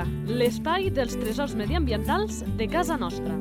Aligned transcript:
Natura, 0.00 0.36
l'espai 0.38 0.90
dels 0.90 1.16
tresors 1.18 1.54
mediambientals 1.54 2.44
de 2.56 2.66
casa 2.68 2.96
nostra. 2.96 3.34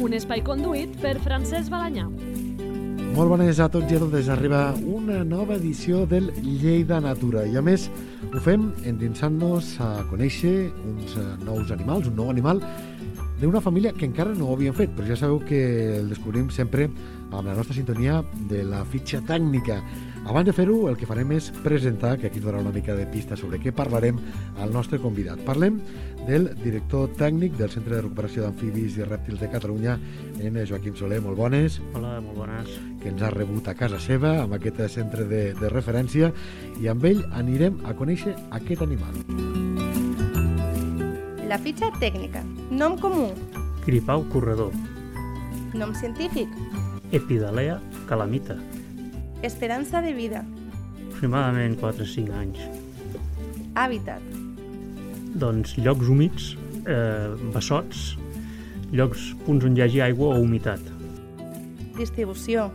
Un 0.00 0.14
espai 0.14 0.42
conduït 0.42 0.94
per 1.00 1.18
Francesc 1.20 1.70
Balanyà. 1.70 2.06
Molt 3.10 3.32
bones 3.32 3.58
a 3.58 3.68
tots 3.68 3.90
i 3.90 3.96
a 3.96 4.00
totes. 4.02 4.28
Arriba 4.30 4.74
una 4.86 5.24
nova 5.24 5.56
edició 5.56 6.04
del 6.06 6.30
Lleida 6.42 7.00
Natura. 7.00 7.44
I 7.46 7.56
a 7.56 7.62
més, 7.62 7.88
ho 8.30 8.40
fem 8.40 8.70
endinsant-nos 8.86 9.74
a 9.80 10.04
conèixer 10.10 10.70
uns 10.86 11.16
eh, 11.18 11.26
nous 11.44 11.72
animals, 11.74 12.06
un 12.06 12.16
nou 12.16 12.30
animal 12.30 12.62
d'una 13.40 13.60
família 13.64 13.94
que 13.96 14.04
encara 14.04 14.34
no 14.36 14.50
ho 14.50 14.54
havíem 14.54 14.74
fet, 14.76 14.90
però 14.92 15.08
ja 15.08 15.16
sabeu 15.16 15.40
que 15.48 15.60
el 15.96 16.10
descobrim 16.12 16.50
sempre 16.52 16.90
amb 17.30 17.46
la 17.46 17.54
nostra 17.56 17.74
sintonia 17.74 18.20
de 18.50 18.62
la 18.68 18.84
fitxa 18.84 19.22
tècnica. 19.26 19.80
Abans 20.26 20.46
de 20.46 20.52
fer-ho, 20.52 20.88
el 20.90 20.96
que 21.00 21.08
farem 21.08 21.32
és 21.34 21.48
presentar, 21.64 22.16
que 22.20 22.28
aquí 22.28 22.40
donarà 22.42 22.60
una 22.60 22.74
mica 22.74 22.94
de 22.94 23.06
pista 23.08 23.36
sobre 23.36 23.58
què 23.58 23.72
parlarem 23.74 24.18
al 24.60 24.72
nostre 24.72 25.00
convidat. 25.00 25.40
Parlem 25.46 25.80
del 26.26 26.50
director 26.60 27.08
tècnic 27.18 27.56
del 27.58 27.72
Centre 27.72 27.96
de 27.96 28.02
Recuperació 28.04 28.44
d'Amfibis 28.44 28.98
i 29.00 29.06
Rèptils 29.08 29.40
de 29.40 29.48
Catalunya, 29.50 29.96
en 30.38 30.58
Joaquim 30.68 30.94
Soler. 30.94 31.20
Molt 31.24 31.40
bones. 31.40 31.80
Hola, 31.94 32.18
molt 32.20 32.36
bones. 32.38 32.74
Que 33.02 33.10
ens 33.10 33.22
ha 33.22 33.32
rebut 33.32 33.68
a 33.68 33.74
casa 33.74 33.98
seva, 33.98 34.36
amb 34.44 34.54
aquest 34.58 34.82
centre 34.92 35.24
de, 35.30 35.42
de 35.58 35.72
referència, 35.72 36.30
i 36.80 36.90
amb 36.92 37.04
ell 37.08 37.24
anirem 37.40 37.80
a 37.88 37.96
conèixer 37.96 38.36
aquest 38.60 38.84
animal. 38.86 39.16
La 41.50 41.58
fitxa 41.58 41.88
tècnica. 41.98 42.44
Nom 42.70 42.94
comú. 43.00 43.32
Gripau 43.86 44.22
corredor. 44.30 44.76
Nom 45.74 45.96
científic. 45.98 46.52
Epidalea 47.10 47.80
calamita. 48.06 48.54
Esperança 49.42 50.02
de 50.02 50.12
vida. 50.12 50.44
Aproximadament 51.06 51.78
4 51.80 52.04
o 52.04 52.06
5 52.06 52.32
anys. 52.36 52.60
Hàbitat. 53.74 54.20
Doncs 55.40 55.78
llocs 55.78 56.08
humits, 56.12 56.56
eh, 56.84 57.32
bessots, 57.54 58.18
llocs, 58.92 59.30
punts 59.46 59.64
on 59.64 59.76
hi 59.76 59.82
hagi 59.86 60.02
aigua 60.04 60.34
o 60.36 60.42
humitat. 60.44 60.80
Distribució. 61.96 62.70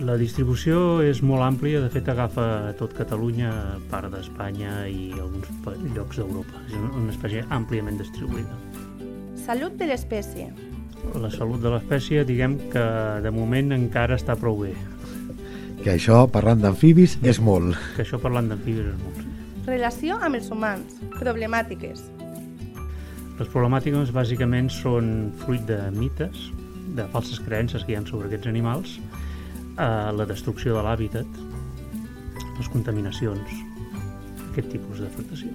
La 0.00 0.16
distribució 0.18 1.02
és 1.02 1.22
molt 1.22 1.42
àmplia, 1.42 1.80
de 1.82 1.90
fet 1.90 2.08
agafa 2.08 2.72
tot 2.78 2.94
Catalunya, 2.94 3.52
part 3.90 4.10
d'Espanya 4.10 4.86
i 4.86 5.12
alguns 5.18 5.46
llocs 5.94 6.18
d'Europa. 6.18 6.62
És 6.66 6.74
una 6.78 7.10
espècie 7.14 7.44
àmpliament 7.50 7.98
distribuïda. 7.98 8.58
Salut 9.34 9.78
de 9.78 9.86
l'espècie. 9.86 10.50
La 11.22 11.30
salut 11.30 11.60
de 11.62 11.70
l'espècie, 11.72 12.24
diguem 12.28 12.58
que 12.72 12.84
de 13.24 13.30
moment 13.34 13.72
encara 13.76 14.16
està 14.18 14.36
prou 14.38 14.58
bé, 14.64 14.74
Que 15.82 15.92
això, 15.94 16.24
parlant 16.30 16.58
d'amfibis, 16.60 17.18
és 17.22 17.38
molt. 17.40 17.76
que 17.96 18.02
això 18.02 18.18
parlant 18.18 18.48
d'amfibis 18.50 18.86
és 18.90 18.98
molt. 19.04 19.24
Relació 19.68 20.16
amb 20.20 20.34
els 20.34 20.50
humans. 20.50 20.96
Problemàtiques. 21.20 22.02
Les 23.38 23.48
problemàtiques 23.52 24.10
bàsicament 24.10 24.68
són 24.74 25.32
fruit 25.44 25.62
de 25.68 25.78
mites, 25.94 26.50
de 26.96 27.04
falses 27.12 27.38
creences 27.46 27.84
que 27.84 27.92
hi 27.92 27.96
ha 27.96 28.02
sobre 28.06 28.26
aquests 28.26 28.48
animals, 28.50 28.98
eh, 29.78 30.12
la 30.18 30.26
destrucció 30.26 30.74
de 30.74 30.82
l'hàbitat, 30.82 31.26
les 32.58 32.68
contaminacions, 32.68 33.48
aquest 34.50 34.68
tipus 34.72 34.98
d'afectació. 34.98 35.54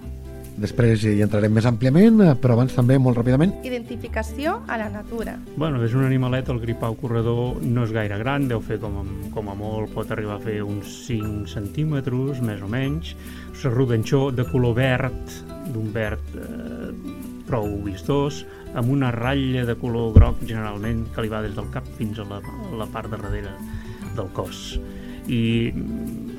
Després 0.54 1.02
hi 1.10 1.22
entrarem 1.26 1.54
més 1.54 1.66
àmpliament, 1.66 2.20
eh, 2.22 2.34
però 2.38 2.54
abans 2.54 2.76
també, 2.76 3.00
molt 3.02 3.18
ràpidament, 3.18 3.56
Identificació 3.66 4.60
a 4.68 4.78
la 4.78 4.90
natura. 4.94 5.38
Bueno, 5.58 5.82
és 5.84 5.96
un 5.98 6.06
animalet, 6.06 6.50
el 6.54 6.60
gripau 6.62 6.96
corredor 7.00 7.62
no 7.64 7.86
és 7.88 7.94
gaire 7.96 8.20
gran, 8.22 8.48
deu 8.48 8.62
fer 8.62 8.78
com 8.82 9.00
a, 9.02 9.06
com 9.34 9.50
a 9.50 9.56
molt, 9.58 9.94
pot 9.96 10.12
arribar 10.14 10.38
a 10.38 10.44
fer 10.44 10.60
uns 10.62 10.92
5 11.08 11.48
centímetres, 11.50 12.42
més 12.46 12.62
o 12.62 12.70
menys. 12.70 13.16
És 13.54 13.66
rodanxó 13.72 14.28
de 14.36 14.46
color 14.52 14.76
verd, 14.78 15.38
d'un 15.74 15.90
verd 15.96 16.36
eh, 16.38 16.92
prou 17.48 17.70
vistós, 17.86 18.44
amb 18.74 18.92
una 18.94 19.12
ratlla 19.14 19.66
de 19.66 19.78
color 19.80 20.14
groc, 20.14 20.44
generalment, 20.46 21.08
que 21.14 21.26
li 21.26 21.32
va 21.34 21.42
des 21.46 21.56
del 21.58 21.70
cap 21.74 21.88
fins 21.98 22.22
a 22.22 22.28
la, 22.30 22.42
a 22.44 22.76
la 22.78 22.90
part 22.94 23.10
de 23.10 23.18
darrere 23.18 23.56
del 24.18 24.30
cos. 24.38 24.78
I 25.32 25.72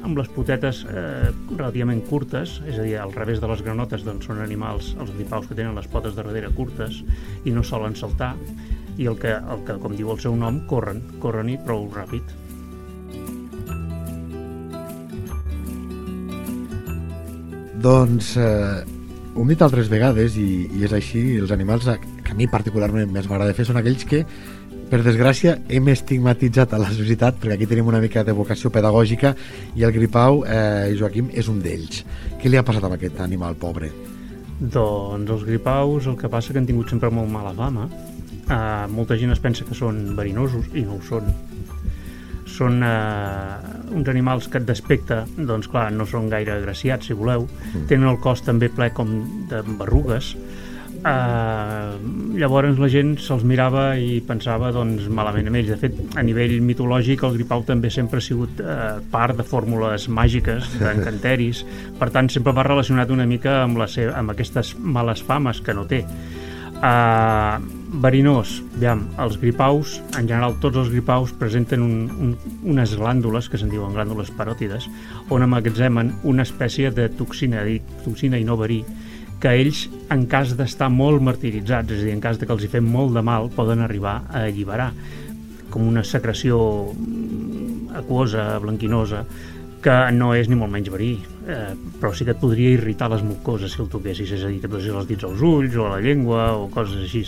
amb 0.05 0.21
les 0.21 0.29
potetes 0.31 0.85
eh, 0.85 1.33
relativament 1.57 2.05
curtes, 2.07 2.59
és 2.69 2.79
a 2.79 2.85
dir, 2.87 2.95
al 3.01 3.15
revés 3.17 3.41
de 3.41 3.51
les 3.51 3.65
granotes, 3.65 4.05
doncs 4.07 4.29
són 4.29 4.45
animals, 4.45 4.93
els 5.01 5.13
gripaus 5.17 5.49
que 5.49 5.57
tenen 5.57 5.75
les 5.79 5.89
potes 5.91 6.15
de 6.15 6.23
darrere 6.23 6.53
curtes 6.55 7.03
i 7.45 7.57
no 7.57 7.65
solen 7.65 7.97
saltar, 7.97 8.35
i 9.01 9.09
el 9.11 9.19
que, 9.19 9.35
el 9.35 9.67
que, 9.67 9.81
com 9.83 9.97
diu 9.97 10.13
el 10.15 10.23
seu 10.23 10.37
nom, 10.39 10.63
corren, 10.71 11.03
corren 11.25 11.51
i 11.51 11.59
prou 11.67 11.89
ràpid. 11.97 12.45
doncs, 17.85 18.37
eh, 18.41 18.85
ho 19.35 19.43
hem 19.43 19.51
dit 19.53 19.63
altres 19.65 19.91
vegades 19.93 20.39
i, 20.41 20.49
i 20.73 20.85
és 20.87 20.95
així, 20.97 21.25
els 21.41 21.53
animals 21.53 21.89
que 22.25 22.33
a 22.33 22.37
mi 22.39 22.47
particularment 22.49 23.11
més 23.13 23.29
m'agrada 23.29 23.57
fer 23.57 23.67
són 23.69 23.81
aquells 23.81 24.07
que 24.09 24.23
per 24.91 25.01
desgràcia 25.05 25.57
hem 25.69 25.89
estigmatitzat 25.93 26.75
a 26.75 26.81
la 26.81 26.91
societat 26.93 27.39
perquè 27.41 27.57
aquí 27.57 27.69
tenim 27.71 27.89
una 27.91 28.01
mica 28.03 28.25
de 28.25 28.35
vocació 28.37 28.71
pedagògica 28.75 29.35
i 29.77 29.85
el 29.87 29.93
gripau, 29.93 30.45
eh, 30.45 30.95
Joaquim, 30.99 31.31
és 31.33 31.49
un 31.49 31.61
d'ells. 31.65 32.05
Què 32.41 32.51
li 32.51 32.61
ha 32.61 32.67
passat 32.67 32.85
amb 32.85 32.97
aquest 32.99 33.21
animal 33.25 33.57
pobre? 33.61 33.91
Doncs 34.61 35.31
els 35.31 35.45
gripaus 35.45 36.07
el 36.07 36.17
que 36.17 36.31
passa 36.31 36.53
que 36.53 36.61
han 36.63 36.69
tingut 36.69 36.91
sempre 36.93 37.11
molt 37.11 37.31
mala 37.31 37.55
fama. 37.57 37.89
Uh, 38.45 38.85
molta 38.93 39.17
gent 39.17 39.33
es 39.33 39.41
pensa 39.41 39.65
que 39.65 39.77
són 39.77 40.15
verinosos 40.19 40.69
i 40.77 40.85
no 40.85 40.99
ho 40.99 41.03
són. 41.05 41.31
Són 42.55 42.85
uh, 42.85 43.57
uns 43.97 44.11
animals 44.13 44.47
que 44.53 44.61
d'aspecte, 44.61 45.23
doncs 45.49 45.67
clar, 45.73 45.89
no 45.97 46.07
són 46.07 46.29
gaire 46.31 46.53
agraciats, 46.55 47.09
si 47.09 47.17
voleu. 47.17 47.49
Mm. 47.73 47.87
Tenen 47.91 48.11
el 48.13 48.21
cos 48.23 48.45
també 48.47 48.69
ple 48.71 48.91
com 48.95 49.17
de 49.51 49.65
berrugues. 49.81 50.35
Uh, 51.05 51.99
llavors 52.41 52.79
la 52.81 52.89
gent 52.89 53.11
se'ls 53.21 53.43
mirava 53.45 53.91
i 54.01 54.23
pensava 54.25 54.71
doncs, 54.73 55.05
malament 55.13 55.51
amb 55.51 55.59
ells. 55.61 55.75
De 55.75 55.77
fet, 55.83 55.99
a 56.17 56.25
nivell 56.25 56.55
mitològic 56.65 57.27
el 57.29 57.37
gripau 57.37 57.65
també 57.69 57.91
sempre 57.93 58.23
ha 58.23 58.25
sigut 58.25 58.63
uh, 58.65 59.03
part 59.13 59.37
de 59.37 59.45
fórmules 59.45 60.09
màgiques, 60.09 60.71
d'encanteris, 60.81 61.61
per 62.01 62.09
tant 62.15 62.33
sempre 62.33 62.57
va 62.57 62.65
relacionat 62.65 63.13
una 63.13 63.29
mica 63.29 63.61
amb, 63.67 63.77
la 63.83 63.91
seva, 63.91 64.17
amb 64.17 64.33
aquestes 64.33 64.73
males 64.81 65.21
fames 65.29 65.61
que 65.61 65.77
no 65.77 65.85
té. 65.91 66.01
Uh, 66.75 67.61
verinós, 68.01 68.59
aviam, 68.77 69.05
els 69.21 69.37
gripaus, 69.41 69.99
en 70.17 70.25
general 70.25 70.57
tots 70.61 70.81
els 70.81 70.91
gripaus 70.93 71.37
presenten 71.37 71.85
un, 71.85 71.97
un, 72.17 72.37
unes 72.73 72.97
glàndules, 72.97 73.53
que 73.53 73.61
se'n 73.61 73.71
diuen 73.73 73.93
glàndules 73.93 74.33
paròtides, 74.41 74.89
on 75.29 75.45
emmagatzemen 75.45 76.17
una 76.25 76.49
espècie 76.49 76.91
de 76.97 77.11
toxina, 77.21 77.63
toxina 78.05 78.41
i 78.41 78.49
no 78.49 78.57
verí, 78.57 78.83
que 79.43 79.53
ells, 79.61 79.85
en 80.15 80.25
cas 80.31 80.55
d'estar 80.59 80.91
molt 80.93 81.23
martiritzats, 81.25 81.93
és 81.93 82.03
a 82.03 82.07
dir, 82.09 82.15
en 82.17 82.23
cas 82.25 82.39
de 82.41 82.47
que 82.49 82.55
els 82.55 82.65
hi 82.65 82.71
fem 82.73 82.87
molt 82.87 83.15
de 83.17 83.23
mal, 83.25 83.51
poden 83.55 83.85
arribar 83.85 84.23
a 84.31 84.47
alliberar 84.49 84.93
com 85.75 85.89
una 85.91 86.05
secreció 86.07 86.59
mm, 86.95 87.95
aquosa, 87.99 88.55
blanquinosa, 88.63 89.25
que 89.85 89.95
no 90.17 90.31
és 90.33 90.49
ni 90.49 90.57
molt 90.57 90.73
menys 90.73 90.89
verí, 90.89 91.11
eh, 91.45 91.75
però 92.01 92.15
sí 92.17 92.25
que 92.25 92.33
et 92.33 92.41
podria 92.41 92.73
irritar 92.73 93.11
les 93.13 93.25
mucoses 93.27 93.75
si 93.75 93.83
el 93.83 93.91
toquessis, 93.93 94.31
és 94.33 94.45
a 94.47 94.53
dir, 94.53 94.63
que 94.63 94.71
et 94.71 94.87
els 94.89 95.09
dits 95.11 95.27
als 95.29 95.43
ulls 95.45 95.77
o 95.77 95.89
a 95.89 95.97
la 95.97 96.01
llengua 96.01 96.47
o 96.57 96.71
coses 96.73 97.03
així 97.05 97.27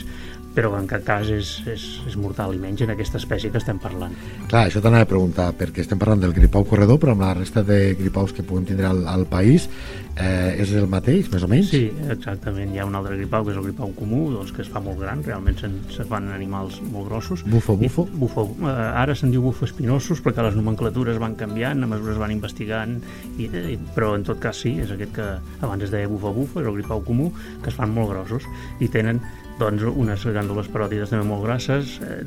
però 0.56 0.72
en 0.78 0.89
cap 0.89 1.05
cas 1.05 1.28
és, 1.28 1.50
és, 1.69 1.84
és 2.09 2.17
mortal, 2.17 2.55
i 2.56 2.61
menys 2.61 2.81
en 2.87 2.94
aquesta 2.94 3.21
espècie 3.21 3.53
que 3.53 3.61
estem 3.61 3.77
parlant. 3.83 4.15
Clar, 4.49 4.67
això 4.71 4.81
t'anava 4.81 5.05
a 5.05 5.11
preguntar, 5.11 5.50
perquè 5.59 5.84
estem 5.84 6.00
parlant 6.00 6.22
del 6.25 6.33
gripau 6.37 6.65
corredor, 6.69 6.97
però 7.03 7.12
amb 7.12 7.27
la 7.27 7.34
resta 7.37 7.61
de 7.67 7.93
gripaus 7.99 8.33
que 8.33 8.44
puguem 8.47 8.65
tindre 8.71 8.89
al, 8.89 9.03
al 9.12 9.27
país, 9.28 9.69
eh, 10.16 10.56
és 10.62 10.72
el 10.81 10.89
mateix, 10.89 11.28
més 11.33 11.45
o 11.45 11.51
menys? 11.53 11.69
Sí, 11.75 11.83
exactament. 12.09 12.72
Hi 12.72 12.80
ha 12.80 12.89
un 12.89 12.97
altre 12.97 13.19
gripau, 13.21 13.45
que 13.45 13.53
és 13.53 13.60
el 13.60 13.69
gripau 13.69 13.92
comú, 13.98 14.22
doncs, 14.33 14.54
que 14.57 14.65
es 14.65 14.72
fa 14.72 14.80
molt 14.80 15.03
gran, 15.03 15.21
realment 15.27 15.60
se'n 15.60 15.77
se 15.92 16.09
fan 16.09 16.30
animals 16.33 16.80
molt 16.89 17.10
grossos. 17.10 17.45
Bufo, 17.45 17.77
bufo? 17.77 18.07
I, 18.09 18.19
bufo. 18.25 18.48
Eh, 18.57 18.75
ara 19.04 19.16
se'n 19.19 19.34
diu 19.34 19.45
bufo 19.45 19.69
espinosos, 19.69 20.25
perquè 20.25 20.47
les 20.47 20.57
nomenclatures 20.57 21.21
van 21.21 21.36
canviant, 21.36 21.84
a 21.84 21.91
mesura 21.91 22.16
es 22.16 22.22
van 22.22 22.33
investigant, 22.33 22.97
i, 23.36 23.51
i, 23.77 23.77
però 23.92 24.15
en 24.16 24.25
tot 24.25 24.41
cas 24.41 24.65
sí, 24.65 24.78
és 24.80 24.97
aquest 24.97 25.13
que 25.21 25.33
abans 25.60 25.84
es 25.84 25.92
deia 25.92 26.09
bufo 26.09 26.33
bufo, 26.33 26.63
és 26.65 26.71
el 26.71 26.80
gripau 26.80 27.04
comú, 27.04 27.28
que 27.60 27.69
es 27.69 27.77
fan 27.77 27.92
molt 27.92 28.15
grossos, 28.15 28.48
i 28.80 28.89
tenen 28.89 29.21
doncs, 29.60 29.84
unes 29.88 30.24
glàndules 30.26 30.68
paròtides 30.72 31.12
també 31.12 31.26
molt 31.28 31.47
grasses 31.47 31.97
eh, 32.04 32.18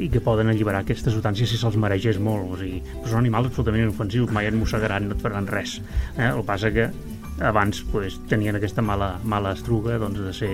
i 0.00 0.08
que 0.12 0.22
poden 0.24 0.52
alliberar 0.52 0.84
aquestes 0.84 1.12
substàncies 1.12 1.52
si 1.52 1.60
se'ls 1.60 1.76
maregés 1.80 2.20
molt. 2.22 2.54
O 2.54 2.60
sigui, 2.60 2.80
però 3.00 3.12
són 3.12 3.22
animals 3.22 3.50
absolutament 3.50 3.86
inofensius, 3.86 4.32
mai 4.34 4.48
et 4.48 4.56
mossegaran, 4.56 5.10
no 5.10 5.18
et 5.18 5.24
faran 5.24 5.50
res. 5.50 5.78
Eh? 6.16 6.30
El 6.30 6.40
que 6.40 6.48
passa 6.48 6.72
que 6.74 6.88
abans 7.40 7.82
pues, 7.90 8.18
tenien 8.30 8.56
aquesta 8.56 8.82
mala, 8.82 9.18
mala 9.24 9.54
estruga 9.56 9.98
doncs, 9.98 10.20
de 10.22 10.32
ser 10.34 10.52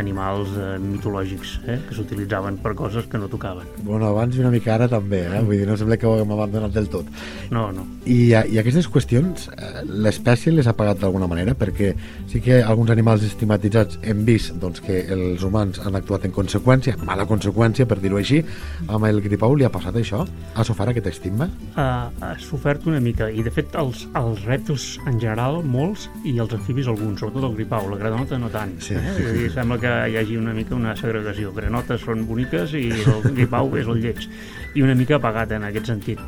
animals 0.00 0.54
eh, 0.58 0.74
mitològics 0.82 1.58
eh, 1.68 1.78
que 1.86 1.94
s'utilitzaven 1.96 2.58
per 2.62 2.74
coses 2.78 3.06
que 3.10 3.18
no 3.20 3.28
tocaven. 3.30 3.68
Bueno, 3.84 4.08
abans 4.08 4.36
i 4.36 4.42
una 4.42 4.52
mica 4.54 4.74
ara 4.74 4.88
també, 4.90 5.24
eh? 5.28 5.42
Vull 5.44 5.60
dir, 5.60 5.68
no 5.68 5.76
sembla 5.78 5.98
que 6.00 6.08
ho 6.08 6.14
haguem 6.16 6.32
abandonat 6.34 6.74
del 6.74 6.88
tot. 6.90 7.10
No, 7.54 7.68
no. 7.74 7.86
I, 8.04 8.34
I 8.34 8.58
aquestes 8.60 8.88
qüestions, 8.90 9.48
eh, 9.54 9.84
l'espècie 9.84 10.52
les 10.54 10.68
ha 10.68 10.74
pagat 10.76 11.02
d'alguna 11.02 11.28
manera, 11.30 11.54
perquè 11.58 11.92
sí 12.30 12.42
que 12.44 12.60
alguns 12.62 12.90
animals 12.94 13.24
estigmatitzats 13.28 14.00
hem 14.02 14.24
vist 14.26 14.56
doncs, 14.60 14.82
que 14.84 15.04
els 15.14 15.44
humans 15.46 15.80
han 15.84 16.00
actuat 16.00 16.26
en 16.28 16.34
conseqüència, 16.34 16.96
mala 17.04 17.28
conseqüència, 17.28 17.86
per 17.88 18.00
dir-ho 18.02 18.18
així, 18.20 18.42
amb 18.88 19.08
el 19.08 19.22
gripau 19.24 19.54
li 19.54 19.68
ha 19.68 19.72
passat 19.72 19.96
això? 20.00 20.24
Ha 20.54 20.66
sofert 20.66 20.94
aquest 20.94 21.12
estigma? 21.12 21.48
Uh, 21.74 22.10
ha 22.24 22.34
sofert 22.42 22.88
una 22.90 23.00
mica, 23.04 23.30
i 23.30 23.44
de 23.46 23.52
fet 23.54 23.76
els, 23.78 24.06
els 24.18 24.42
rèptils 24.48 24.94
en 25.06 25.20
general, 25.22 25.62
molts, 25.64 26.08
i 26.24 26.32
els 26.40 26.54
amfibis 26.56 26.86
alguns, 26.88 27.18
sobretot 27.20 27.44
el 27.50 27.56
gripau, 27.58 27.88
la 27.90 27.98
granota 28.00 28.38
no 28.40 28.48
tant. 28.52 28.76
Sí. 28.84 28.94
Eh? 28.96 29.14
És 29.20 29.32
dir, 29.36 29.48
sembla 29.52 29.78
que 29.82 29.92
hi 30.08 30.16
hagi 30.20 30.38
una 30.40 30.54
mica 30.56 30.76
una 30.76 30.94
segregació. 30.96 31.52
Granotes 31.56 32.04
són 32.06 32.24
boniques 32.28 32.72
i 32.78 32.86
el 33.14 33.26
gripau 33.34 33.74
és 33.80 33.90
el 33.90 34.00
lleig. 34.04 34.28
I 34.74 34.86
una 34.86 34.94
mica 34.96 35.18
apagat 35.18 35.52
en 35.58 35.68
aquest 35.68 35.90
sentit. 35.92 36.22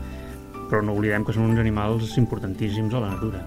Però 0.67 0.83
no 0.83 0.97
oblidem 0.99 1.25
que 1.25 1.33
són 1.33 1.49
uns 1.53 1.63
animals 1.63 2.17
importantíssims 2.19 2.95
a 2.95 3.05
la 3.05 3.15
natura. 3.15 3.45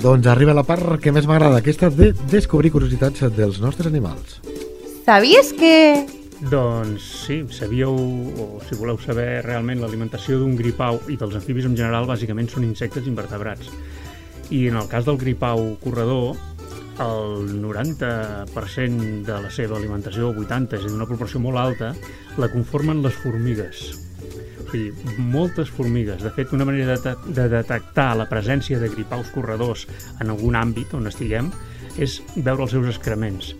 Doncs 0.00 0.30
arriba 0.32 0.54
la 0.56 0.64
part 0.64 0.96
que 1.02 1.12
més 1.12 1.26
m'agrada, 1.28 1.58
aquesta 1.60 1.90
de 1.92 2.14
descobrir 2.32 2.70
curiositats 2.72 3.26
dels 3.36 3.58
nostres 3.60 3.90
animals. 3.90 4.38
¿Sabies 5.04 5.52
que 5.52 5.74
Doncs 6.40 7.04
sí, 7.26 7.42
sabíeu, 7.52 7.92
o 7.92 8.44
si 8.64 8.76
voleu 8.80 8.96
saber 8.96 9.42
realment 9.44 9.82
l'alimentació 9.82 10.38
d'un 10.40 10.54
gripau 10.56 10.96
i 11.12 11.18
dels 11.20 11.34
amfibis 11.36 11.66
en 11.68 11.74
general, 11.76 12.06
bàsicament 12.08 12.48
són 12.48 12.64
insectes 12.64 13.04
invertebrats. 13.10 13.68
I 14.48 14.62
en 14.70 14.78
el 14.80 14.88
cas 14.88 15.04
del 15.04 15.18
gripau 15.20 15.76
corredor, 15.82 16.38
el 17.04 17.60
90% 17.60 19.26
de 19.28 19.36
la 19.36 19.50
seva 19.52 19.76
alimentació, 19.76 20.30
o 20.30 20.32
80%, 20.32 20.78
és 20.78 20.86
a 20.86 20.88
dir, 20.88 20.96
una 20.96 21.08
proporció 21.10 21.42
molt 21.44 21.60
alta, 21.60 21.92
la 22.40 22.48
conformen 22.48 23.02
les 23.04 23.20
formigues. 23.20 23.82
O 24.64 24.70
sigui, 24.70 24.94
moltes 25.20 25.68
formigues. 25.68 26.24
De 26.24 26.32
fet, 26.32 26.54
una 26.56 26.64
manera 26.64 26.96
de, 26.96 27.14
de 27.36 27.50
detectar 27.52 28.14
la 28.16 28.30
presència 28.32 28.80
de 28.80 28.88
gripaus 28.88 29.28
corredors 29.36 29.84
en 30.22 30.32
algun 30.32 30.56
àmbit 30.56 30.96
on 30.96 31.12
estiguem 31.12 31.52
és 31.98 32.20
veure 32.36 32.64
els 32.66 32.74
seus 32.74 32.88
excrements, 32.90 33.54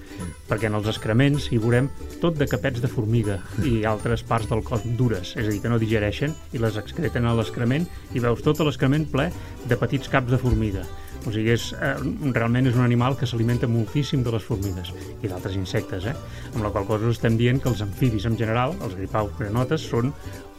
perquè 0.48 0.68
en 0.70 0.78
els 0.78 0.88
excrements 0.90 1.48
hi 1.50 1.58
veurem 1.62 1.88
tot 2.22 2.38
de 2.38 2.46
capets 2.50 2.82
de 2.82 2.90
formiga 2.90 3.40
i 3.66 3.80
altres 3.92 4.22
parts 4.26 4.50
del 4.50 4.62
cos 4.66 4.86
dures, 4.98 5.34
és 5.36 5.46
a 5.46 5.50
dir, 5.50 5.60
que 5.62 5.72
no 5.72 5.80
digereixen 5.82 6.34
i 6.52 6.62
les 6.62 6.78
excreten 6.80 7.26
a 7.26 7.36
l'excrement 7.38 7.86
i 8.14 8.22
veus 8.22 8.44
tot 8.46 8.62
l'excrement 8.62 9.06
ple 9.10 9.30
de 9.66 9.80
petits 9.80 10.10
caps 10.12 10.30
de 10.30 10.40
formiga. 10.40 10.86
O 11.26 11.32
sigui, 11.32 11.50
és, 11.52 11.70
eh, 11.76 11.94
realment 12.32 12.66
és 12.70 12.76
un 12.78 12.84
animal 12.84 13.16
que 13.20 13.26
s'alimenta 13.28 13.68
moltíssim 13.68 14.22
de 14.24 14.32
les 14.32 14.44
formigues 14.44 14.92
i 15.20 15.28
d'altres 15.28 15.56
insectes, 15.58 16.06
eh? 16.08 16.14
amb 16.54 16.64
la 16.64 16.70
qual 16.72 16.86
cosa 16.88 17.10
estem 17.12 17.36
dient 17.36 17.60
que 17.60 17.68
els 17.68 17.82
amfibis 17.84 18.24
en 18.26 18.38
general, 18.40 18.74
els 18.80 18.96
gripaus 18.96 19.34
granotes, 19.38 19.84
són 19.84 20.14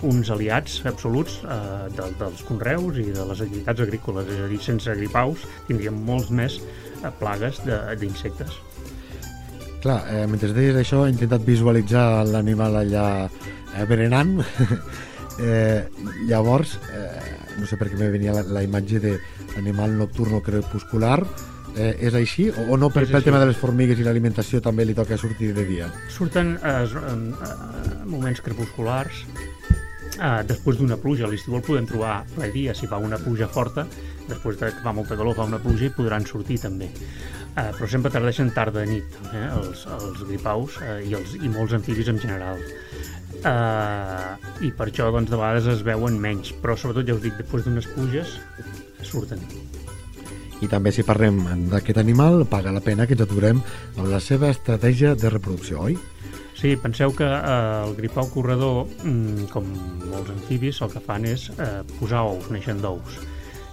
uns 0.06 0.30
aliats 0.34 0.82
absoluts 0.90 1.40
eh, 1.46 1.90
de, 1.98 2.10
dels 2.20 2.44
conreus 2.46 2.98
i 3.02 3.10
de 3.10 3.26
les 3.30 3.42
activitats 3.42 3.86
agrícoles, 3.88 4.30
és 4.30 4.44
a 4.46 4.50
dir, 4.52 4.62
sense 4.62 4.98
gripaus 5.02 5.46
tindríem 5.68 5.98
molts 6.06 6.30
més 6.30 6.60
eh, 6.62 7.10
plagues 7.20 7.62
d'insectes. 7.66 8.60
Clar, 9.82 10.02
eh, 10.14 10.26
mentre 10.30 10.54
deies 10.54 10.78
això 10.78 11.06
he 11.08 11.14
intentat 11.14 11.46
visualitzar 11.46 12.22
l'animal 12.30 12.84
allà 12.84 13.06
eh, 13.26 13.86
berenant. 13.90 14.38
eh, 15.42 15.88
llavors, 16.30 16.78
eh, 16.94 17.21
no 17.60 17.68
sé 17.70 17.78
per 17.80 17.90
què 17.92 18.00
me 18.00 18.12
venia 18.14 18.36
la, 18.36 18.44
la 18.48 18.64
imatge 18.64 19.02
de 19.04 19.16
animal 19.60 19.98
nocturno 19.98 20.42
crepuscular. 20.46 21.20
Eh, 21.72 21.96
és 22.08 22.16
així? 22.20 22.50
O, 22.52 22.66
o 22.74 22.78
no 22.78 22.90
per, 22.92 23.06
pel 23.08 23.24
tema 23.24 23.40
de 23.40 23.48
les 23.48 23.60
formigues 23.60 24.00
i 24.00 24.04
l'alimentació 24.04 24.60
també 24.64 24.84
li 24.84 24.96
toca 24.98 25.16
sortir 25.20 25.54
de 25.56 25.64
dia? 25.68 25.88
Surten 26.12 26.58
eh, 26.60 26.74
eh, 26.84 27.54
moments 28.12 28.44
crepusculars, 28.44 29.24
eh, 30.18 30.42
després 30.50 30.82
d'una 30.82 31.00
pluja, 31.00 31.26
a 31.28 31.32
l'estiu 31.32 31.56
el 31.56 31.64
podem 31.64 31.88
trobar 31.88 32.22
ple 32.36 32.52
dia, 32.52 32.76
si 32.76 32.92
fa 32.92 33.00
una 33.00 33.20
pluja 33.22 33.48
forta, 33.48 33.88
després 34.28 34.60
de 34.60 34.72
que 34.72 34.84
fa 34.84 34.94
molta 34.96 35.16
calor, 35.16 35.38
fa 35.38 35.48
una 35.48 35.62
pluja 35.64 35.88
i 35.88 35.94
podran 35.96 36.28
sortir 36.28 36.60
també. 36.62 36.92
Eh, 37.52 37.72
però 37.76 37.88
sempre 37.90 38.12
tardeixen 38.14 38.52
tard 38.56 38.76
de 38.76 38.86
nit, 38.88 39.16
eh, 39.34 39.48
els, 39.58 39.84
els 39.98 40.22
gripaus 40.28 40.78
eh, 40.86 41.02
i, 41.10 41.16
els, 41.18 41.36
i 41.36 41.52
molts 41.52 41.76
amfibis 41.76 42.12
en 42.12 42.20
general. 42.22 42.62
Eh, 43.42 44.66
I 44.68 44.72
per 44.78 44.88
això 44.90 45.10
doncs, 45.14 45.32
de 45.32 45.38
vegades 45.40 45.70
es 45.72 45.84
veuen 45.86 46.20
menys, 46.22 46.52
però 46.62 46.76
sobretot 46.78 47.08
ja 47.08 47.18
us 47.18 47.24
dic, 47.24 47.38
després 47.40 47.66
d'unes 47.66 47.90
pluges 47.96 48.38
surten. 49.08 49.42
I 50.62 50.70
també 50.70 50.92
si 50.94 51.02
parlem 51.02 51.40
d'aquest 51.72 51.98
animal, 51.98 52.44
paga 52.46 52.74
la 52.74 52.84
pena 52.86 53.08
que 53.10 53.18
ens 53.18 53.26
aturem 53.26 53.64
amb 53.98 54.08
la 54.12 54.20
seva 54.22 54.52
estratègia 54.54 55.16
de 55.18 55.32
reproducció, 55.34 55.82
oi? 55.90 55.98
Sí, 56.62 56.76
penseu 56.78 57.10
que 57.18 57.26
eh, 57.26 57.88
el 57.88 57.96
gripau 57.98 58.28
corredor, 58.30 58.84
mm, 59.02 59.48
com 59.50 59.66
molts 60.12 60.30
amfibis, 60.30 60.84
el 60.86 60.92
que 60.94 61.02
fan 61.02 61.26
és 61.26 61.48
eh, 61.56 61.80
posar 61.98 62.28
ous, 62.30 62.52
neixen 62.54 62.84
d'ous. 62.84 63.18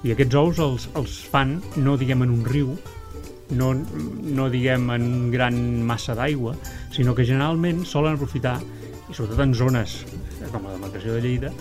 I 0.09 0.15
aquests 0.15 0.39
ous 0.41 0.63
els, 0.65 0.89
els 0.97 1.19
fan, 1.29 1.59
no 1.77 1.99
diguem 2.01 2.25
en 2.25 2.33
un 2.39 2.47
riu, 2.49 2.73
no, 3.59 3.75
no 4.39 4.49
diguem 4.49 4.89
en 4.95 5.05
un 5.05 5.31
gran 5.35 5.59
massa 5.85 6.17
d'aigua, 6.17 6.55
sinó 6.95 7.13
que 7.13 7.29
generalment 7.29 7.85
solen 7.85 8.17
aprofitar, 8.17 8.57
i 9.09 9.17
sobretot 9.17 9.43
en 9.45 9.55
zones 9.57 9.99
com 10.53 10.65
la 10.65 10.77
demarcació 10.77 11.17
de 11.17 11.25
Lleida, 11.25 11.53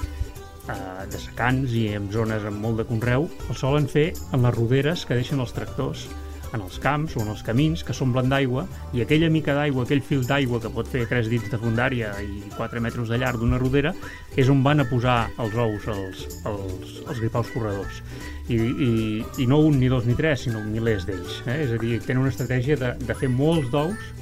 eh, 0.69 1.07
de 1.11 1.19
secans 1.21 1.73
i 1.73 1.87
en 1.97 2.11
zones 2.13 2.45
amb 2.47 2.61
molt 2.63 2.83
de 2.83 2.87
conreu, 2.87 3.27
el 3.49 3.59
solen 3.59 3.89
fer 3.91 4.11
en 4.31 4.45
les 4.45 4.55
roderes 4.55 5.05
que 5.07 5.17
deixen 5.17 5.43
els 5.43 5.55
tractors 5.55 6.07
en 6.53 6.61
els 6.63 6.77
camps 6.79 7.15
o 7.17 7.23
en 7.23 7.31
els 7.33 7.41
camins 7.43 7.83
que 7.83 7.93
s'omplen 7.95 8.29
d'aigua 8.31 8.65
i 8.95 9.01
aquella 9.03 9.29
mica 9.33 9.55
d'aigua, 9.57 9.83
aquell 9.83 10.03
fil 10.05 10.23
d'aigua 10.27 10.61
que 10.63 10.71
pot 10.71 10.87
fer 10.87 11.05
3 11.09 11.29
dits 11.31 11.49
de 11.51 11.59
fundària 11.59 12.13
i 12.23 12.39
4 12.55 12.81
metres 12.83 13.11
de 13.11 13.19
llarg 13.19 13.41
d'una 13.41 13.59
rodera 13.59 13.93
és 14.35 14.49
on 14.53 14.63
van 14.63 14.83
a 14.83 14.87
posar 14.87 15.17
els 15.43 15.57
ous 15.59 15.89
els, 15.91 16.23
els, 16.47 16.93
els 17.03 17.19
gripaus 17.19 17.51
corredors 17.51 18.01
I, 18.47 18.55
i, 18.55 18.91
i 19.43 19.47
no 19.49 19.59
un, 19.67 19.75
ni 19.81 19.91
dos, 19.91 20.07
ni 20.07 20.15
tres, 20.15 20.45
sinó 20.45 20.63
milers 20.63 21.03
d'ells 21.07 21.41
eh? 21.47 21.59
és 21.65 21.75
a 21.75 21.81
dir, 21.81 21.99
tenen 22.05 22.23
una 22.23 22.31
estratègia 22.31 22.79
de, 22.79 22.93
de 23.03 23.17
fer 23.17 23.27
molts 23.27 23.67
d'ous 23.73 24.13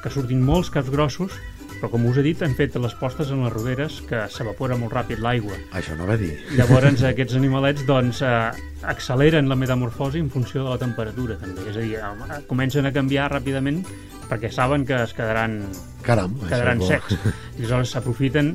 que 0.00 0.12
surtin 0.12 0.40
molts 0.40 0.72
caps 0.72 0.88
grossos 0.88 1.36
però 1.80 1.90
com 1.94 2.04
us 2.10 2.18
he 2.20 2.24
dit, 2.24 2.42
han 2.44 2.54
fet 2.58 2.76
les 2.76 2.94
postes 3.00 3.30
en 3.32 3.40
les 3.44 3.52
roderes 3.54 4.00
que 4.08 4.26
s'evapora 4.32 4.76
molt 4.76 4.92
ràpid 4.92 5.22
l'aigua. 5.24 5.56
Això 5.76 5.96
no 5.96 6.08
va 6.08 6.18
dir. 6.20 6.34
Llavors 6.58 7.02
aquests 7.08 7.38
animalets 7.38 7.86
doncs, 7.88 8.20
eh, 8.22 8.50
acceleren 8.90 9.48
la 9.48 9.56
metamorfosi 9.56 10.20
en 10.20 10.28
funció 10.30 10.64
de 10.64 10.74
la 10.74 10.78
temperatura 10.78 11.38
també, 11.40 11.64
és 11.70 11.76
a 11.76 11.80
dir, 11.80 11.94
eh, 11.96 12.40
comencen 12.46 12.86
a 12.86 12.92
canviar 12.92 13.30
ràpidament 13.32 13.82
perquè 14.30 14.52
saben 14.52 14.84
que 14.86 14.94
es 15.02 15.14
quedaran, 15.16 15.64
Caram, 16.06 16.36
quedaran 16.46 16.84
secs. 16.86 17.16
I 17.58 17.64
aleshores 17.64 17.96
s'aprofiten 17.96 18.54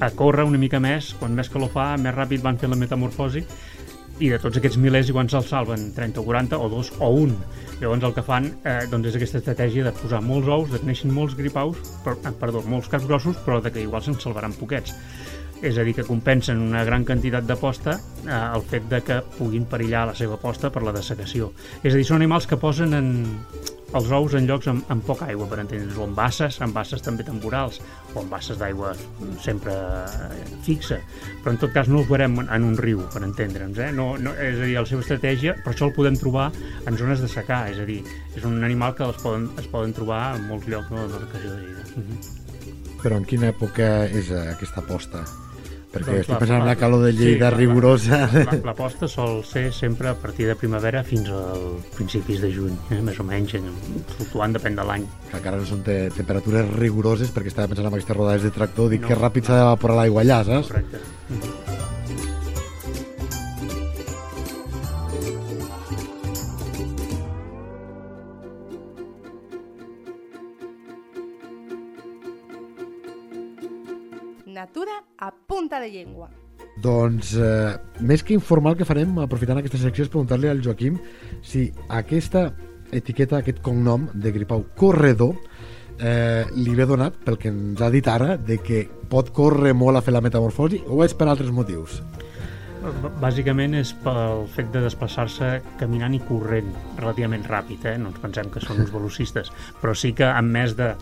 a 0.00 0.10
córrer 0.10 0.44
una 0.48 0.58
mica 0.58 0.80
més, 0.80 1.12
quan 1.14 1.36
més 1.36 1.52
calor 1.52 1.70
fa, 1.70 1.92
més 2.00 2.14
ràpid 2.16 2.42
van 2.42 2.58
fent 2.58 2.72
la 2.72 2.80
metamorfosi 2.80 3.44
i 4.22 4.30
de 4.30 4.38
tots 4.38 4.58
aquests 4.60 4.78
milers 4.78 5.10
igual 5.10 5.28
se'ls 5.30 5.48
salven 5.50 5.88
30 5.96 6.20
o 6.20 6.24
40 6.26 6.58
o 6.62 6.68
dos 6.70 6.92
o 7.00 7.08
un. 7.24 7.34
Llavors 7.80 8.04
el 8.06 8.14
que 8.14 8.22
fan 8.22 8.46
eh, 8.62 8.84
doncs 8.90 9.10
és 9.10 9.18
aquesta 9.18 9.40
estratègia 9.40 9.86
de 9.88 9.92
posar 9.98 10.22
molts 10.22 10.50
ous, 10.54 10.70
de 10.70 10.78
que 10.78 10.86
neixin 10.86 11.10
molts 11.14 11.34
gripaus, 11.38 11.80
per, 12.04 12.14
eh, 12.20 12.34
perdó, 12.38 12.62
molts 12.70 12.90
caps 12.92 13.08
grossos, 13.10 13.40
però 13.42 13.58
de 13.62 13.72
que 13.74 13.82
igual 13.82 14.04
se'n 14.04 14.20
salvaran 14.22 14.54
poquets. 14.54 14.94
És 15.62 15.78
a 15.78 15.86
dir, 15.86 15.94
que 15.94 16.06
compensen 16.06 16.62
una 16.62 16.82
gran 16.86 17.04
quantitat 17.06 17.46
de 17.46 17.56
posta 17.58 17.96
eh, 17.98 18.30
el 18.30 18.62
fet 18.70 18.86
de 18.90 19.02
que 19.02 19.18
puguin 19.38 19.66
perillar 19.70 20.06
la 20.12 20.16
seva 20.18 20.38
posta 20.38 20.70
per 20.70 20.84
la 20.86 20.94
dessecació. 20.94 21.50
És 21.82 21.90
a 21.90 21.96
dir, 21.98 22.06
són 22.06 22.20
animals 22.22 22.46
que 22.46 22.60
posen 22.62 22.94
en, 22.98 23.10
els 23.94 24.10
ous 24.10 24.34
en 24.34 24.46
llocs 24.48 24.68
amb, 24.70 24.84
amb 24.92 25.04
poca 25.04 25.26
aigua, 25.26 25.46
per 25.50 25.58
entendre's, 25.60 25.96
o 25.98 26.04
en 26.04 26.14
basses, 26.16 26.58
en 26.64 26.72
basses 26.72 27.02
també 27.04 27.24
temporals, 27.24 27.80
o 28.14 28.20
en 28.22 28.30
basses 28.30 28.58
d'aigua 28.58 28.94
sempre 29.44 29.72
eh, 29.72 30.42
fixa, 30.64 30.98
però 31.42 31.52
en 31.52 31.58
tot 31.58 31.72
cas 31.74 31.88
no 31.88 32.00
els 32.00 32.08
veurem 32.08 32.38
en- 32.46 32.64
un 32.64 32.76
riu, 32.76 33.02
per 33.12 33.22
entendre'ns, 33.22 33.78
eh? 33.78 33.90
no, 33.92 34.16
no, 34.18 34.32
és 34.34 34.58
a 34.58 34.64
dir, 34.64 34.78
la 34.78 34.86
seva 34.88 35.04
estratègia, 35.04 35.56
per 35.64 35.74
això 35.74 35.90
el 35.90 35.94
podem 35.96 36.16
trobar 36.16 36.50
en 36.86 36.96
zones 36.96 37.20
de 37.20 37.28
secà, 37.28 37.66
és 37.70 37.78
a 37.78 37.84
dir, 37.88 38.00
és 38.36 38.44
un 38.48 38.62
animal 38.64 38.94
que 38.94 39.04
els 39.04 39.20
poden, 39.22 39.50
es 39.58 39.66
poden 39.66 39.92
trobar 39.92 40.36
en 40.36 40.48
molts 40.48 40.66
llocs 40.68 40.88
de 40.88 40.96
la 40.96 41.06
demarcació 41.06 41.50
de 41.50 41.60
Lleida. 41.62 41.84
Uh 41.96 42.02
-huh. 42.02 43.00
Però 43.02 43.16
en 43.16 43.24
quina 43.24 43.48
època 43.50 44.06
és 44.06 44.30
eh, 44.30 44.48
aquesta 44.52 44.80
posta? 44.80 45.24
Perquè 45.92 46.08
Doncs 46.08 46.22
estic 46.24 46.38
pensant 46.40 46.62
en 46.62 46.66
la- 46.70 46.76
calor 46.80 47.02
de 47.04 47.10
Lleida 47.12 47.50
sí, 47.50 47.56
rigorosa. 47.58 48.18
La, 48.32 48.54
la 48.70 48.74
posta 48.74 49.06
sol 49.08 49.42
ser 49.44 49.66
sempre 49.76 50.08
a 50.08 50.14
partir 50.14 50.46
de 50.48 50.54
primavera 50.56 51.02
fins 51.04 51.28
als 51.28 51.84
principis 51.98 52.40
de 52.40 52.48
juny, 52.54 52.78
eh? 52.90 53.00
més 53.04 53.20
o 53.20 53.26
menys, 53.28 53.52
fluctuant 54.16 54.56
depèn 54.56 54.78
de 54.80 54.86
l'any. 54.88 55.04
encara 55.34 55.58
no 55.60 55.66
són 55.68 55.82
te 55.84 55.98
temperatures 56.16 56.70
rigoroses 56.80 57.30
perquè 57.34 57.52
estava 57.52 57.68
pensant 57.68 57.86
en 57.90 57.92
aquestes 57.92 58.16
rodades 58.16 58.42
de 58.48 58.50
tractor 58.56 58.88
dic 58.88 59.02
No, 59.04 59.08
que 59.08 59.20
ràpid 59.20 59.44
no. 59.44 59.46
s'ha 59.52 59.60
d'evaporar 59.60 59.96
l'aigua 60.00 60.22
allà, 60.24 60.40
saps? 60.48 60.68
Correcte. 60.72 60.96
Uh 61.28 61.36
-huh. 61.36 61.50
Natura 74.62 75.00
a 75.18 75.30
punta 75.32 75.80
de 75.82 75.90
llengua. 75.90 76.30
Doncs, 76.82 77.34
eh, 77.36 77.74
més 78.00 78.22
que 78.22 78.34
informar, 78.36 78.72
el 78.72 78.78
que 78.80 78.86
farem, 78.88 79.16
aprofitant 79.20 79.58
aquesta 79.60 79.80
secció, 79.82 80.06
és 80.06 80.12
preguntar-li 80.12 80.48
al 80.48 80.62
Joaquim 80.64 80.98
si 81.42 81.66
aquesta 81.92 82.52
etiqueta, 82.92 83.40
aquest 83.42 83.60
cognom 83.64 84.06
de 84.14 84.32
Gripau 84.32 84.64
Corredor, 84.78 85.34
eh, 85.98 86.44
li 86.56 86.74
ve 86.78 86.86
donat 86.86 87.16
pel 87.24 87.38
que 87.40 87.50
ens 87.52 87.80
ha 87.82 87.90
dit 87.92 88.06
ara, 88.08 88.36
de 88.36 88.58
que 88.62 88.84
pot 89.12 89.32
córrer 89.34 89.74
molt 89.76 89.98
a 89.98 90.02
fer 90.04 90.14
la 90.14 90.22
metamorfosi, 90.24 90.82
o 90.88 91.02
és 91.04 91.14
per 91.14 91.28
altres 91.28 91.50
motius? 91.52 92.00
B- 92.82 93.12
Bàsicament 93.22 93.76
és 93.78 93.92
pel 94.02 94.46
fet 94.50 94.72
de 94.74 94.80
desplaçar-se 94.82 95.60
caminant 95.78 96.14
i 96.16 96.20
corrent 96.26 96.72
relativament 96.98 97.44
ràpid, 97.46 97.84
eh? 97.92 97.98
no 97.98 98.10
ens 98.10 98.18
pensem 98.22 98.48
que 98.50 98.60
són 98.64 98.80
uns 98.82 98.90
velocistes, 98.96 99.52
però 99.82 99.94
sí 99.94 100.12
que 100.18 100.26
en 100.30 100.48
més 100.50 100.74
de 100.78 100.94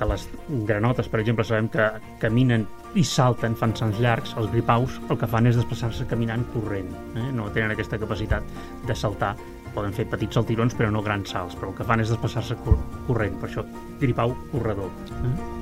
que 0.00 0.08
les 0.08 0.24
granotes, 0.66 1.10
per 1.12 1.20
exemple, 1.20 1.44
sabem 1.44 1.68
que 1.68 1.86
caminen 2.22 2.64
i 2.96 3.04
salten, 3.06 3.54
fan 3.58 3.74
sants 3.76 4.00
llargs, 4.00 4.32
els 4.40 4.50
gripaus 4.54 4.96
el 5.12 5.20
que 5.20 5.28
fan 5.30 5.46
és 5.50 5.60
desplaçar-se 5.60 6.08
caminant 6.10 6.46
corrent, 6.54 6.90
eh? 7.20 7.28
no 7.36 7.50
tenen 7.54 7.76
aquesta 7.76 8.00
capacitat 8.00 8.48
de 8.88 8.96
saltar, 8.96 9.34
poden 9.76 9.94
fer 9.94 10.08
petits 10.10 10.40
saltirons 10.40 10.74
però 10.74 10.90
no 10.90 11.04
grans 11.06 11.36
salts, 11.36 11.54
però 11.60 11.70
el 11.70 11.78
que 11.78 11.86
fan 11.86 12.02
és 12.02 12.10
desplaçar-se 12.10 12.58
cor 12.64 12.80
corrent, 13.06 13.38
per 13.38 13.50
això 13.52 13.66
gripau 14.00 14.34
corredor. 14.50 14.90
Eh? 15.20 15.59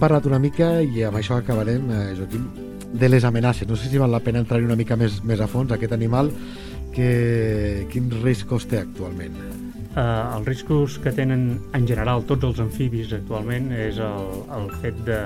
Parlat 0.00 0.26
una 0.26 0.40
mica 0.42 0.80
i 0.82 1.04
amb 1.06 1.20
això 1.20 1.38
acabarem, 1.38 1.90
eh, 1.92 2.02
Joaquim, 2.18 2.46
de 2.92 3.08
les 3.08 3.24
amenaces. 3.24 3.68
No 3.68 3.76
sé 3.76 3.88
si 3.88 3.98
val 3.98 4.10
la 4.10 4.20
pena 4.20 4.40
entrar 4.40 4.60
una 4.64 4.76
mica 4.76 4.96
més, 4.96 5.20
més 5.24 5.40
a 5.40 5.46
fons 5.46 5.72
aquest 5.72 5.92
animal, 5.92 6.30
que, 6.94 7.86
quins 7.92 8.16
riscos 8.24 8.66
té 8.66 8.80
actualment? 8.80 9.36
Eh, 9.90 10.02
els 10.02 10.46
riscos 10.46 10.98
que 11.02 11.12
tenen 11.14 11.58
en 11.74 11.86
general 11.86 12.24
tots 12.26 12.46
els 12.48 12.60
amfibis 12.62 13.12
actualment 13.14 13.70
és 13.74 13.98
el, 14.02 14.26
el 14.56 14.68
fet 14.82 14.98
de, 15.06 15.20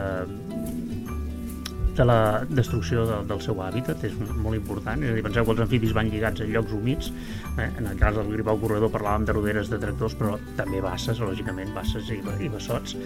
de 1.96 2.04
la 2.06 2.18
destrucció 2.48 3.04
de, 3.08 3.18
del 3.28 3.40
seu 3.44 3.60
hàbitat, 3.62 4.04
és 4.08 4.14
molt 4.18 4.56
important. 4.56 5.02
És 5.04 5.12
a 5.12 5.16
dir, 5.16 5.24
penseu 5.26 5.46
que 5.46 5.54
els 5.54 5.62
amfibis 5.64 5.94
van 5.96 6.10
lligats 6.12 6.42
a 6.42 6.48
llocs 6.48 6.74
humits, 6.76 7.10
eh? 7.58 7.68
en 7.68 7.88
el 7.90 7.98
cas 8.00 8.16
del 8.18 8.30
gripau 8.32 8.58
corredor 8.62 8.92
parlàvem 8.94 9.26
de 9.28 9.36
roderes 9.36 9.70
de 9.72 9.80
tractors, 9.82 10.16
però 10.18 10.38
també 10.58 10.82
basses, 10.84 11.20
lògicament, 11.22 11.74
basses 11.76 12.10
i, 12.14 12.20
i 12.44 12.50
bessots. 12.52 12.96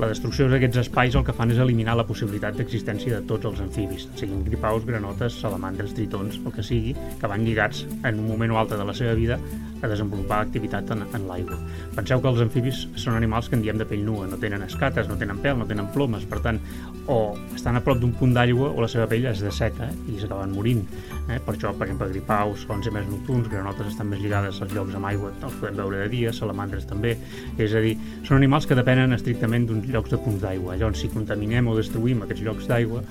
La 0.00 0.10
destrucció 0.12 0.50
d'aquests 0.52 0.82
espais 0.84 1.16
el 1.16 1.24
que 1.26 1.36
fan 1.36 1.54
és 1.54 1.62
eliminar 1.62 1.96
la 1.98 2.06
possibilitat 2.08 2.58
d'existència 2.60 3.20
de 3.20 3.28
tots 3.30 3.48
els 3.50 3.62
amfibis, 3.64 4.08
siguin 4.20 4.44
gripaus, 4.46 4.84
granotes, 4.88 5.40
salamandres, 5.42 5.96
tritons, 5.96 6.40
el 6.44 6.54
que 6.54 6.66
sigui, 6.66 6.96
que 7.20 7.30
van 7.30 7.46
lligats 7.46 7.86
en 8.02 8.20
un 8.20 8.28
moment 8.28 8.52
o 8.52 8.60
altre 8.60 8.80
de 8.80 8.86
la 8.86 8.96
seva 8.96 9.16
vida 9.18 9.40
a 9.82 9.90
desenvolupar 9.90 10.42
activitat 10.46 10.90
en, 10.94 11.04
en 11.14 11.26
l'aigua. 11.28 11.58
Penseu 11.96 12.22
que 12.22 12.30
els 12.32 12.42
amfibis 12.44 12.86
són 12.98 13.16
animals 13.18 13.50
que 13.50 13.58
en 13.58 13.64
diem 13.64 13.80
de 13.80 13.86
pell 13.88 14.04
nua, 14.06 14.26
no 14.30 14.38
tenen 14.40 14.64
escates, 14.66 15.08
no 15.10 15.18
tenen 15.20 15.40
pèl, 15.42 15.58
no 15.60 15.68
tenen 15.68 15.90
plomes, 15.94 16.26
per 16.28 16.40
tant, 16.44 16.60
o 17.06 17.36
estan 17.54 17.78
a 17.78 17.82
prop 17.84 18.00
d'un 18.02 18.14
punt 18.18 18.34
d'aigua 18.34 18.72
o 18.72 18.82
la 18.82 18.88
seva 18.90 19.06
pell 19.10 19.28
és 19.30 19.42
de 19.42 19.52
seca 19.54 19.88
i 20.10 20.18
s'acaben 20.20 20.54
morint. 20.56 20.82
Eh? 21.30 21.38
Per 21.38 21.54
això, 21.54 21.72
per 21.76 21.86
exemple, 21.86 22.10
gripaus 22.12 22.66
ser 22.66 22.92
més 22.94 23.06
nocturns, 23.10 23.48
granotes 23.50 23.92
estan 23.92 24.10
més 24.10 24.20
lligades 24.22 24.60
als 24.62 24.74
llocs 24.74 24.94
amb 24.94 25.08
aigua, 25.10 25.32
els 25.42 25.56
podem 25.60 25.80
veure 25.80 26.02
de 26.04 26.10
dia, 26.12 26.32
salamandres 26.34 26.86
també. 26.86 27.16
És 27.58 27.74
a 27.74 27.82
dir, 27.82 27.96
són 28.26 28.38
animals 28.38 28.66
que 28.66 28.78
depenen 28.78 29.16
estrictament 29.16 29.66
d'uns 29.66 29.88
llocs 29.90 30.12
de 30.12 30.20
punts 30.22 30.42
d'aigua. 30.42 30.76
Llavors, 30.76 31.02
si 31.02 31.10
contaminem 31.12 31.66
o 31.66 31.76
destruïm 31.78 32.22
aquests 32.26 32.44
llocs 32.46 32.68
d'aigua, 32.70 33.02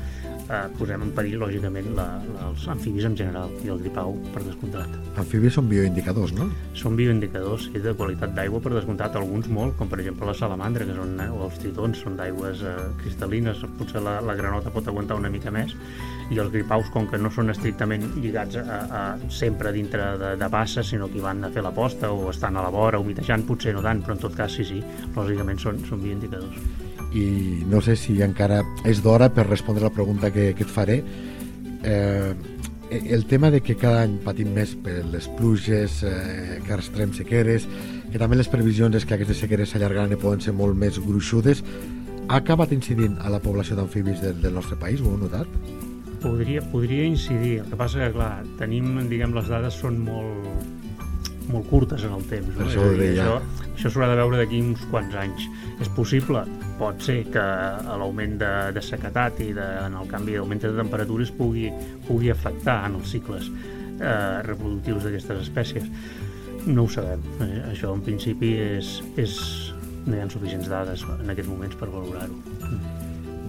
eh, 0.50 0.62
posem 0.80 1.04
en 1.06 1.12
perill, 1.16 1.38
lògicament, 1.42 1.92
la, 1.98 2.06
la, 2.34 2.50
els 2.50 2.66
amfibis 2.72 3.08
en 3.10 3.18
general 3.18 3.52
i 3.66 3.72
el 3.74 3.82
gripau, 3.84 4.16
per 4.34 4.44
descomptat. 4.46 4.98
Amfibis 5.22 5.58
són 5.58 5.70
bioindicadors, 5.72 6.36
no? 6.38 6.50
Són 6.78 6.98
bioindicadors 7.00 7.70
sí, 7.70 7.82
de 7.84 7.96
qualitat 7.98 8.36
d'aigua, 8.38 8.62
per 8.64 8.74
descomptat, 8.76 9.18
alguns 9.20 9.50
molt, 9.52 9.78
com 9.80 9.92
per 9.92 10.02
exemple 10.04 10.30
la 10.30 10.38
salamandra, 10.38 10.88
que 10.88 10.98
són, 10.98 11.16
eh, 11.24 11.30
o 11.32 11.46
els 11.48 11.62
tritons, 11.62 12.04
són 12.06 12.20
d'aigües 12.20 12.64
eh, 12.66 12.76
cristal·lines, 13.04 13.66
potser 13.80 14.04
la, 14.06 14.20
la 14.26 14.38
granota 14.38 14.74
pot 14.74 14.88
aguantar 14.92 15.20
una 15.22 15.32
mica 15.34 15.54
més, 15.54 15.76
i 16.34 16.40
els 16.42 16.52
gripaus, 16.54 16.90
com 16.94 17.10
que 17.10 17.20
no 17.22 17.30
són 17.34 17.54
estrictament 17.54 18.08
lligats 18.18 18.58
a, 18.62 18.80
a, 18.86 19.04
sempre 19.30 19.74
dintre 19.76 20.16
de, 20.22 20.34
de 20.42 20.50
basses, 20.52 20.90
sinó 20.94 21.10
que 21.12 21.20
hi 21.20 21.26
van 21.26 21.46
a 21.46 21.52
fer 21.54 21.66
la 21.66 21.74
posta 21.76 22.12
o 22.14 22.32
estan 22.32 22.58
a 22.58 22.66
la 22.66 22.74
vora, 22.74 23.02
humitejant, 23.02 23.46
potser 23.46 23.76
no 23.76 23.86
tant, 23.86 24.02
però 24.06 24.18
en 24.18 24.26
tot 24.26 24.38
cas 24.38 24.58
sí, 24.58 24.66
sí, 24.66 24.82
lògicament 25.16 25.62
són, 25.62 25.86
són 25.90 26.02
bioindicadors. 26.02 26.85
I 27.16 27.64
no 27.72 27.80
sé 27.82 27.96
si 27.96 28.18
encara 28.26 28.62
és 28.84 29.00
d'hora 29.04 29.30
per 29.32 29.48
respondre 29.48 29.86
la 29.88 29.94
pregunta 29.96 30.34
que, 30.36 30.52
que 30.58 30.66
et 30.68 30.72
faré. 30.72 31.00
Eh, 31.86 32.34
el 32.92 33.26
tema 33.26 33.50
de 33.52 33.62
que 33.62 33.76
cada 33.80 34.04
any 34.06 34.18
patim 34.24 34.52
més 34.54 34.76
per 34.84 35.00
les 35.10 35.28
pluges, 35.38 36.02
eh, 36.04 36.60
que 36.66 36.74
arrastrem 36.76 37.14
sequeres, 37.16 37.68
que 38.12 38.22
també 38.22 38.38
les 38.38 38.52
previsions 38.52 38.96
és 38.96 39.06
que 39.08 39.16
aquestes 39.16 39.42
sequeres 39.42 39.72
s'allargaran 39.74 40.14
i 40.14 40.20
poden 40.22 40.44
ser 40.44 40.54
molt 40.54 40.78
més 40.78 41.00
gruixudes, 41.02 41.64
ha 42.28 42.40
acabat 42.42 42.72
incidint 42.74 43.18
a 43.22 43.30
la 43.30 43.42
població 43.42 43.78
d'amfibis 43.78 44.22
del, 44.22 44.40
del 44.42 44.54
nostre 44.54 44.78
país? 44.82 45.02
Ho 45.02 45.14
heu 45.14 45.20
notat? 45.22 45.50
Podria, 46.24 46.62
podria 46.72 47.06
incidir, 47.06 47.60
el 47.62 47.70
que 47.70 47.78
passa 47.78 48.02
que, 48.02 48.12
clar, 48.16 48.32
tenim, 48.60 48.96
diguem, 49.10 49.36
les 49.38 49.50
dades 49.52 49.78
són 49.82 50.00
molt, 50.08 50.48
molt 51.52 51.70
curtes 51.70 52.04
en 52.08 52.16
el 52.18 52.26
temps. 52.30 52.52
No? 52.56 52.66
això 52.66 52.86
dir. 52.96 53.12
Això, 53.14 53.38
això 53.76 53.92
s'haurà 53.92 54.10
de 54.12 54.18
veure 54.22 54.42
d'aquí 54.42 54.62
uns 54.64 54.84
quants 54.92 55.16
anys. 55.22 55.48
És 55.84 55.92
possible? 55.96 56.44
Pot 56.80 57.04
ser 57.04 57.22
que 57.32 57.46
l'augment 58.02 58.38
de, 58.42 58.52
de 58.76 58.84
sequetat 58.84 59.42
i 59.46 59.52
de, 59.56 59.68
en 59.86 59.98
el 60.00 60.12
canvi 60.12 60.38
d'augment 60.38 60.64
de 60.64 60.74
temperatures 60.80 61.34
pugui, 61.36 61.70
pugui 62.08 62.32
afectar 62.34 62.82
en 62.90 63.00
els 63.02 63.16
cicles 63.16 63.50
eh, 64.00 64.42
reproductius 64.48 65.08
d'aquestes 65.08 65.46
espècies. 65.48 65.90
No 66.66 66.88
ho 66.88 66.92
sabem. 66.92 67.24
Eh? 67.46 67.62
Això, 67.72 67.94
en 67.94 68.04
principi, 68.06 68.56
és, 68.80 68.98
és, 69.22 69.40
no 70.06 70.16
hi 70.16 70.24
ha 70.24 70.30
suficients 70.32 70.70
dades 70.72 71.06
en 71.20 71.36
aquests 71.36 71.52
moments 71.52 71.78
per 71.80 71.92
valorar-ho. 71.94 72.55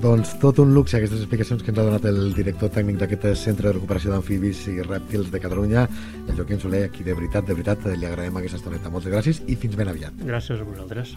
Doncs 0.03 0.35
tot 0.43 0.59
un 0.61 0.75
luxe 0.77 0.99
aquestes 0.99 1.23
explicacions 1.23 1.63
que 1.65 1.73
ens 1.73 1.81
ha 1.81 1.87
donat 1.87 2.05
el 2.11 2.35
director 2.37 2.69
tècnic 2.75 2.99
d'aquest 3.01 3.31
centre 3.41 3.71
de 3.71 3.77
recuperació 3.79 4.13
d'amfibis 4.13 4.67
i 4.73 4.77
rèptils 4.85 5.31
de 5.33 5.41
Catalunya, 5.41 5.87
el 6.27 6.35
Joaquim 6.37 6.61
Soler, 6.61 6.85
aquí 6.91 7.07
de 7.07 7.17
veritat, 7.17 7.49
de 7.49 7.57
veritat, 7.57 7.89
li 7.97 8.09
agraïm 8.09 8.37
aquesta 8.37 8.61
estoneta. 8.61 8.93
Moltes 8.93 9.15
gràcies 9.15 9.41
i 9.49 9.57
fins 9.57 9.79
ben 9.81 9.89
aviat. 9.93 10.21
Gràcies 10.29 10.61
a 10.61 10.69
vosaltres. 10.69 11.17